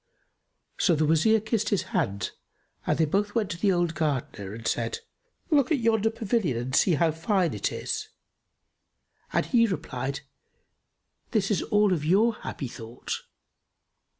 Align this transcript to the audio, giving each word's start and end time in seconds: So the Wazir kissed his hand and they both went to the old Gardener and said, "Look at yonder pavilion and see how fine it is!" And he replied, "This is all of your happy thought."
So 0.79 0.95
the 0.95 1.05
Wazir 1.05 1.39
kissed 1.39 1.69
his 1.69 1.83
hand 1.93 2.31
and 2.87 2.97
they 2.97 3.05
both 3.05 3.35
went 3.35 3.51
to 3.51 3.57
the 3.59 3.71
old 3.71 3.93
Gardener 3.93 4.51
and 4.51 4.67
said, 4.67 4.97
"Look 5.51 5.71
at 5.71 5.77
yonder 5.77 6.09
pavilion 6.09 6.57
and 6.57 6.75
see 6.75 6.95
how 6.95 7.11
fine 7.11 7.53
it 7.53 7.71
is!" 7.71 8.09
And 9.31 9.45
he 9.45 9.67
replied, 9.67 10.21
"This 11.29 11.51
is 11.51 11.61
all 11.61 11.93
of 11.93 12.03
your 12.03 12.33
happy 12.33 12.67
thought." 12.67 13.11